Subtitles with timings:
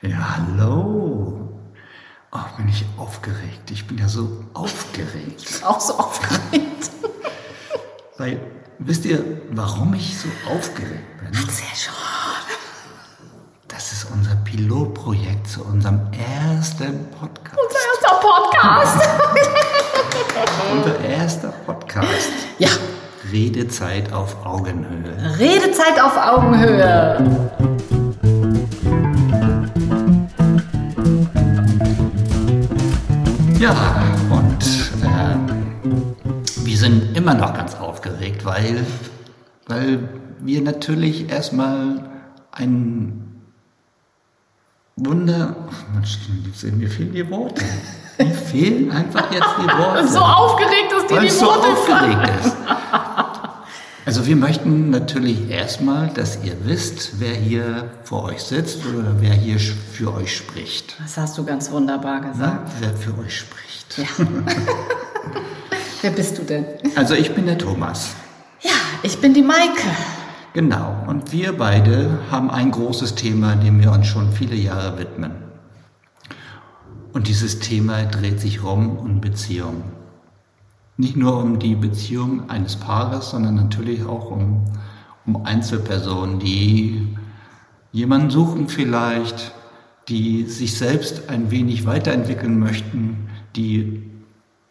[0.00, 1.48] Ja, hallo.
[2.30, 3.70] Oh, bin ich aufgeregt.
[3.70, 5.42] Ich bin ja so aufgeregt.
[5.42, 6.90] Ich bin auch so aufgeregt.
[8.16, 8.40] Weil,
[8.78, 11.32] wisst ihr, warum ich so aufgeregt bin?
[11.32, 11.94] Sehr schon.
[13.66, 17.58] Das ist unser Pilotprojekt zu unserem ersten Podcast.
[17.58, 19.08] Unser erster Podcast.
[20.72, 22.30] Unser erster Podcast.
[22.58, 22.68] Ja,
[23.32, 25.38] Redezeit auf Augenhöhe.
[25.38, 27.67] Redezeit auf Augenhöhe.
[37.32, 38.86] Immer noch ganz aufgeregt, weil,
[39.66, 40.08] weil
[40.40, 42.08] wir natürlich erstmal
[42.52, 43.42] ein
[44.96, 45.54] Wunder.
[45.70, 46.18] Ach, Mensch,
[46.62, 47.64] mir fehlen die Worte.
[48.18, 50.08] Mir fehlen einfach jetzt die Worte.
[50.08, 52.16] So aufgeregt, dass dir weil die so Worte fallen.
[52.16, 52.56] aufgeregt ist.
[54.06, 59.34] Also wir möchten natürlich erstmal, dass ihr wisst, wer hier vor euch sitzt oder wer
[59.34, 60.96] hier für euch spricht.
[61.02, 62.72] Das hast du ganz wunderbar gesagt.
[62.80, 63.98] Wer für euch spricht.
[63.98, 64.06] Ja.
[66.00, 66.64] Wer bist du denn?
[66.94, 68.14] Also ich bin der Thomas.
[68.60, 68.70] Ja,
[69.02, 69.88] ich bin die Maike.
[70.52, 71.04] Genau.
[71.06, 75.32] Und wir beide haben ein großes Thema, dem wir uns schon viele Jahre widmen.
[77.12, 79.82] Und dieses Thema dreht sich rum um Beziehung.
[80.96, 84.64] Nicht nur um die Beziehung eines Paares, sondern natürlich auch um,
[85.26, 87.16] um Einzelpersonen, die
[87.92, 89.52] jemanden suchen vielleicht,
[90.08, 94.02] die sich selbst ein wenig weiterentwickeln möchten, die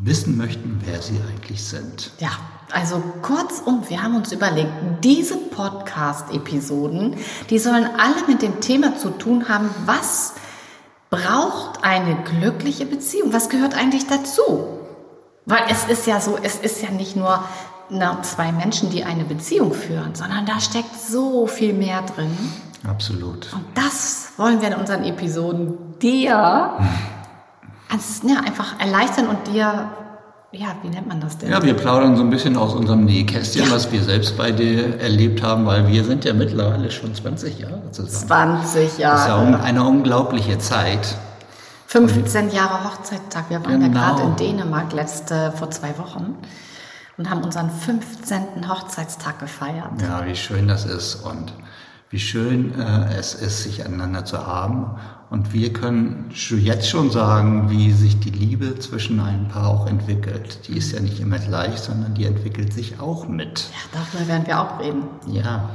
[0.00, 2.12] wissen möchten, wer sie eigentlich sind.
[2.18, 2.30] Ja,
[2.70, 4.70] also kurzum, wir haben uns überlegt,
[5.02, 7.16] diese Podcast-Episoden,
[7.50, 10.34] die sollen alle mit dem Thema zu tun haben, was
[11.10, 13.32] braucht eine glückliche Beziehung?
[13.32, 14.66] Was gehört eigentlich dazu?
[15.46, 17.42] Weil es ist ja so, es ist ja nicht nur
[17.90, 22.36] na, zwei Menschen, die eine Beziehung führen, sondern da steckt so viel mehr drin.
[22.86, 23.52] Absolut.
[23.54, 26.78] Und das wollen wir in unseren Episoden dir
[27.90, 29.90] als, ja, einfach erleichtern und dir,
[30.52, 31.50] ja, wie nennt man das denn?
[31.50, 33.70] Ja, wir plaudern so ein bisschen aus unserem Nähkästchen, Ja.
[33.74, 38.26] was wir selbst beide erlebt haben, weil wir sind ja mittlerweile schon 20 Jahre zusammen.
[38.28, 39.60] 20 Das ist ja Jahre.
[39.62, 41.16] eine unglaubliche Zeit.
[41.86, 43.44] 15 Jahre Hochzeittag.
[43.48, 44.00] Wir waren ja Genau.
[44.00, 46.34] gerade in Dänemark letzte, vor zwei Wochen
[47.16, 48.68] und haben unseren 15.
[48.68, 49.90] Hochzeitstag gefeiert.
[50.02, 51.52] Ja, wie schön das ist und
[52.10, 54.98] wie schön äh, es ist, sich aneinander zu haben.
[55.30, 60.66] Und wir können jetzt schon sagen, wie sich die Liebe zwischen einem Paar auch entwickelt.
[60.66, 63.66] Die ist ja nicht immer gleich, sondern die entwickelt sich auch mit.
[63.70, 65.02] Ja, darüber werden wir auch reden.
[65.26, 65.68] Ja.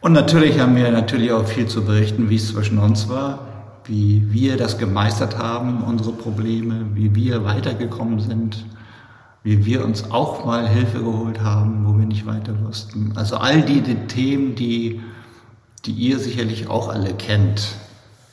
[0.00, 3.46] Und natürlich haben wir natürlich auch viel zu berichten, wie es zwischen uns war,
[3.84, 8.64] wie wir das gemeistert haben, unsere Probleme, wie wir weitergekommen sind,
[9.44, 13.12] wie wir uns auch mal Hilfe geholt haben, wo wir nicht weiter wussten.
[13.14, 15.02] Also all die, die Themen, die,
[15.84, 17.76] die ihr sicherlich auch alle kennt,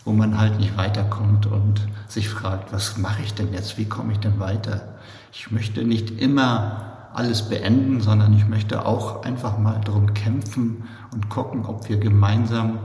[0.06, 4.14] wo man halt nicht weiterkommt und sich fragt, was mache ich denn jetzt, wie komme
[4.14, 4.96] ich denn weiter?
[5.34, 10.84] Ich möchte nicht immer alles beenden, sondern ich möchte auch einfach mal darum kämpfen
[11.14, 12.80] und gucken, ob wir gemeinsam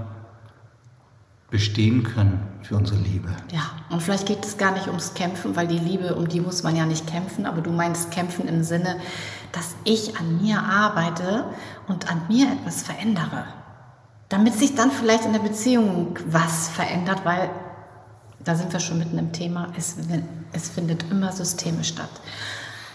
[1.51, 3.29] bestehen können für unsere Liebe.
[3.53, 6.63] Ja, und vielleicht geht es gar nicht ums Kämpfen, weil die Liebe, um die muss
[6.65, 8.97] man ja nicht kämpfen, aber du meinst kämpfen im Sinne,
[9.53, 11.45] dass ich an mir arbeite
[11.87, 13.45] und an mir etwas verändere.
[14.29, 17.49] Damit sich dann vielleicht in der Beziehung was verändert, weil
[18.45, 19.95] da sind wir schon mitten im Thema, es,
[20.53, 22.11] es findet immer Systeme statt.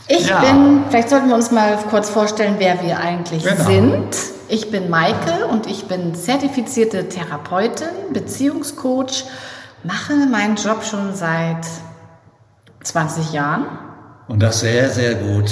[0.07, 0.41] Ich Ja.
[0.41, 3.63] bin, vielleicht sollten wir uns mal kurz vorstellen, wer wir eigentlich Genau.
[3.63, 4.07] sind.
[4.53, 9.23] Ich bin Maike und ich bin zertifizierte Therapeutin, Beziehungscoach,
[9.85, 11.65] mache meinen Job schon seit
[12.83, 13.65] 20 Jahren.
[14.27, 15.49] Und das sehr, sehr gut.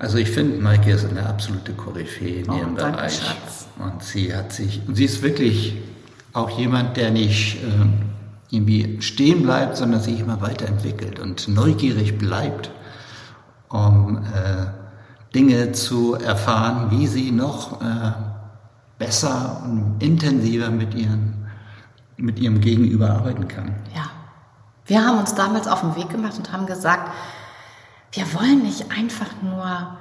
[0.00, 3.18] Also ich finde, Maike ist eine absolute Koryphäe in Oh, ihrem danke, Bereich.
[3.18, 3.68] Schatz.
[3.78, 5.76] Und sie hat sich, und sie ist wirklich
[6.32, 8.00] auch jemand, der nicht ähm,
[8.50, 12.72] irgendwie stehen bleibt, sondern sich immer weiterentwickelt und neugierig bleibt,
[13.68, 14.77] um äh,
[15.38, 18.12] Dinge zu erfahren, wie sie noch äh,
[18.98, 21.46] besser und intensiver mit, ihren,
[22.16, 23.76] mit ihrem Gegenüber arbeiten kann.
[23.94, 24.10] Ja.
[24.86, 27.12] Wir haben uns damals auf den Weg gemacht und haben gesagt,
[28.10, 29.96] wir wollen nicht einfach nur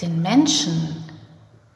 [0.00, 1.04] den Menschen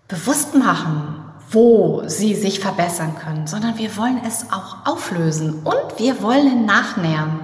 [0.07, 6.23] bewusst machen, wo sie sich verbessern können, sondern wir wollen es auch auflösen und wir
[6.23, 7.41] wollen nachnähern.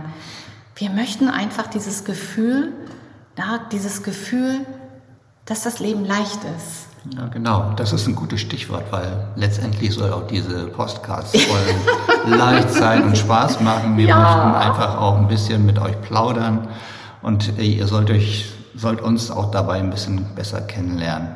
[0.76, 2.72] Wir möchten einfach dieses Gefühl,
[3.36, 4.64] ja, dieses Gefühl,
[5.52, 6.86] dass das Leben leicht ist.
[7.14, 7.74] Ja, genau.
[7.76, 11.80] Das ist ein gutes Stichwort, weil letztendlich soll auch diese Podcast-Folgen
[12.38, 13.98] leicht sein und Spaß machen.
[13.98, 14.16] Wir Ja.
[14.18, 16.68] möchten einfach auch ein bisschen mit euch plaudern
[17.20, 21.28] und äh, ihr sollt euch, sollt uns auch dabei ein bisschen besser kennenlernen.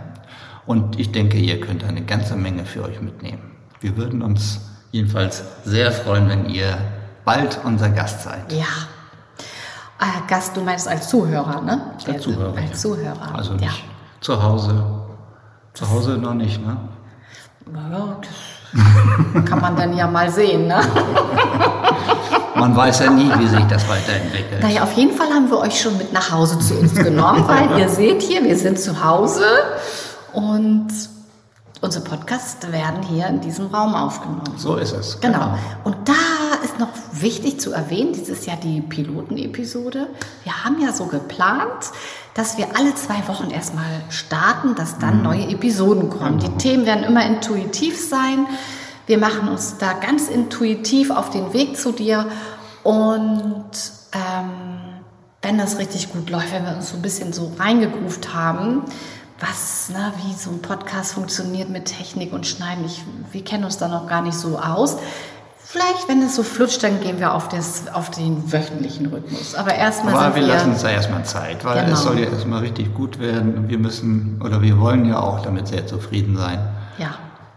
[0.64, 3.42] Und ich denke, ihr könnt eine ganze Menge für euch mitnehmen.
[3.80, 4.60] Wir würden uns
[4.92, 6.78] jedenfalls sehr freuen, wenn ihr
[7.26, 8.50] bald unser Gast seid.
[8.50, 8.64] Ja.
[10.00, 11.90] Äh, Gast, du meinst als Zuhörer, ne?
[12.06, 12.56] Als Zuhörer.
[12.56, 12.80] Als.
[12.80, 13.34] Zuhörer.
[13.34, 13.70] Also ja.
[14.20, 14.84] Zu Hause.
[15.74, 16.76] Zu Hause noch nicht, ne?
[17.74, 20.80] Ja, das kann man dann ja mal sehen, ne?
[22.56, 24.62] Man weiß ja nie, wie sich das weiterentwickelt.
[24.62, 27.78] Naja, auf jeden Fall haben wir euch schon mit nach Hause zu uns genommen, weil
[27.78, 29.44] ihr seht hier, wir sind zu Hause
[30.32, 30.88] und
[31.82, 34.54] unsere Podcasts werden hier in diesem Raum aufgenommen.
[34.56, 35.20] So ist es.
[35.20, 35.58] Genau.
[35.84, 36.14] Und da
[37.20, 40.08] wichtig zu erwähnen, dieses Jahr die Pilotenepisode.
[40.44, 41.90] Wir haben ja so geplant,
[42.34, 46.38] dass wir alle zwei Wochen erstmal starten, dass dann neue Episoden kommen.
[46.38, 48.46] Die Themen werden immer intuitiv sein.
[49.06, 52.26] Wir machen uns da ganz intuitiv auf den Weg zu dir
[52.82, 53.70] und
[54.12, 54.76] ähm,
[55.42, 58.82] wenn das richtig gut läuft, wenn wir uns so ein bisschen so reingegruft haben,
[59.38, 62.84] was, ne, wie so ein Podcast funktioniert mit Technik und Schneiden.
[62.84, 63.02] Ich,
[63.32, 64.96] wir kennen uns da noch gar nicht so aus.
[65.76, 69.54] Vielleicht, wenn es so flutscht, dann gehen wir auf, das, auf den wöchentlichen Rhythmus.
[69.54, 70.48] Aber erstmal Aber sind wir wir...
[70.54, 71.92] lassen uns da erstmal Zeit, weil Genau.
[71.92, 73.56] es soll ja erstmal richtig gut werden.
[73.58, 76.58] Und wir müssen, oder wir wollen ja auch damit sehr zufrieden sein.
[76.98, 77.10] ja.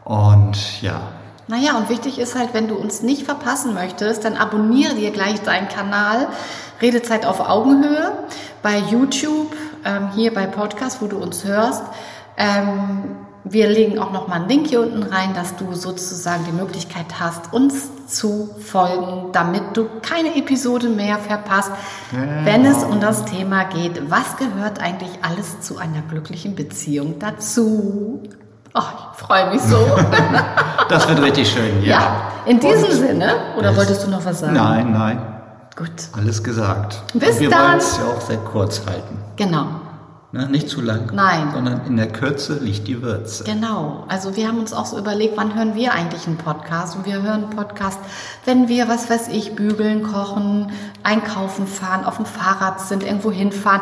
[0.03, 1.01] Und ja,
[1.47, 5.41] Naja, und wichtig ist halt, wenn du uns nicht verpassen möchtest, dann abonniere dir gleich
[5.41, 6.27] deinen Kanal
[6.81, 8.11] Redezeit auf Augenhöhe
[8.63, 9.55] bei YouTube,
[9.85, 11.83] ähm, hier bei Podcast, wo du uns hörst.
[12.37, 16.51] Ähm, wir legen auch noch mal einen Link hier unten rein, dass du sozusagen die
[16.51, 21.71] Möglichkeit hast, uns zu folgen, damit du keine Episode mehr verpasst,
[22.43, 28.21] wenn es um das Thema geht, was gehört eigentlich alles zu einer glücklichen Beziehung dazu?
[28.75, 28.81] Oh,
[29.13, 29.77] ich freue mich so.
[30.89, 31.81] das wird richtig schön.
[31.81, 31.89] Ja.
[31.99, 33.33] Ja, in diesem Und- Sinne.
[33.57, 34.53] Oder Es- wolltest du noch was sagen?
[34.53, 35.21] Nein, nein.
[35.75, 35.89] Gut.
[36.15, 37.01] Alles gesagt.
[37.13, 37.67] Bis Und wir dann.
[37.69, 39.17] wollen es ja auch sehr kurz halten.
[39.37, 39.65] Genau,
[40.31, 40.47] Ne?
[40.47, 41.09] Nicht zu lang.
[41.13, 41.49] Nein.
[41.53, 43.43] Sondern in der Kürze liegt die Würze.
[43.45, 44.05] genau.
[44.07, 46.95] Also wir haben uns auch so überlegt, wann hören wir eigentlich einen Podcast?
[46.95, 47.99] Und wir hören einen Podcast,
[48.45, 50.71] wenn wir, was weiß ich, bügeln, kochen,
[51.01, 53.81] einkaufen fahren, auf dem Fahrrad sind, irgendwo hinfahren.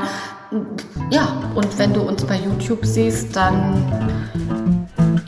[1.10, 3.84] Ja, und wenn du uns bei YouTube siehst, dann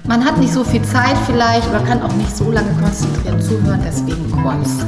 [0.07, 3.81] man hat nicht so viel Zeit vielleicht oder kann auch nicht so lange konzentriert zuhören,
[3.86, 4.86] deswegen kurz.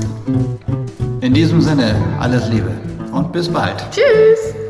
[1.20, 2.72] In diesem Sinne, alles Liebe
[3.12, 3.86] und bis bald.
[3.92, 4.61] Tschüss!